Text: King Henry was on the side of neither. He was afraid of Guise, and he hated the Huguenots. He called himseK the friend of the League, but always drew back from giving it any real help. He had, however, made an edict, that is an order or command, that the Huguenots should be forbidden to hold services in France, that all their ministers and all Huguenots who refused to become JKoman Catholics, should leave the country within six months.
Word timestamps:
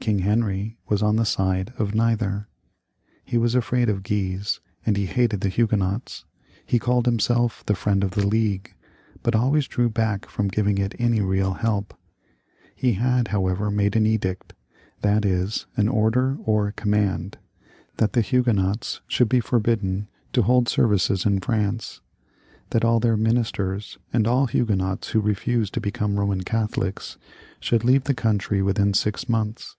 King 0.00 0.18
Henry 0.18 0.76
was 0.86 1.02
on 1.02 1.16
the 1.16 1.24
side 1.24 1.72
of 1.78 1.94
neither. 1.94 2.46
He 3.24 3.38
was 3.38 3.54
afraid 3.54 3.88
of 3.88 4.02
Guise, 4.02 4.60
and 4.84 4.98
he 4.98 5.06
hated 5.06 5.40
the 5.40 5.48
Huguenots. 5.48 6.26
He 6.66 6.78
called 6.78 7.06
himseK 7.06 7.64
the 7.64 7.74
friend 7.74 8.04
of 8.04 8.10
the 8.10 8.26
League, 8.26 8.74
but 9.22 9.34
always 9.34 9.66
drew 9.66 9.88
back 9.88 10.28
from 10.28 10.48
giving 10.48 10.76
it 10.76 10.94
any 10.98 11.22
real 11.22 11.54
help. 11.54 11.94
He 12.76 12.92
had, 12.94 13.28
however, 13.28 13.70
made 13.70 13.96
an 13.96 14.04
edict, 14.04 14.52
that 15.00 15.24
is 15.24 15.64
an 15.74 15.88
order 15.88 16.36
or 16.44 16.72
command, 16.72 17.38
that 17.96 18.12
the 18.12 18.20
Huguenots 18.20 19.00
should 19.08 19.30
be 19.30 19.40
forbidden 19.40 20.08
to 20.34 20.42
hold 20.42 20.68
services 20.68 21.24
in 21.24 21.40
France, 21.40 22.02
that 22.72 22.84
all 22.84 23.00
their 23.00 23.16
ministers 23.16 23.96
and 24.12 24.26
all 24.26 24.48
Huguenots 24.48 25.08
who 25.12 25.20
refused 25.20 25.72
to 25.72 25.80
become 25.80 26.14
JKoman 26.14 26.44
Catholics, 26.44 27.16
should 27.58 27.84
leave 27.84 28.04
the 28.04 28.12
country 28.12 28.60
within 28.60 28.92
six 28.92 29.30
months. 29.30 29.76